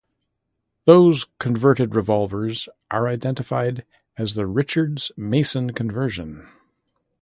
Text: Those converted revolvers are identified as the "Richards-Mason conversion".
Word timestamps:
Those 0.85 1.27
converted 1.37 1.93
revolvers 1.93 2.67
are 2.89 3.07
identified 3.07 3.85
as 4.17 4.33
the 4.33 4.47
"Richards-Mason 4.47 5.73
conversion". 5.73 6.49